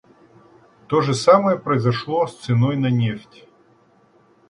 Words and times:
То 0.87 1.01
же 1.01 1.13
самое 1.13 1.59
произошло 1.59 2.25
с 2.25 2.35
ценой 2.35 2.75
на 2.75 2.89
нефть. 2.89 3.47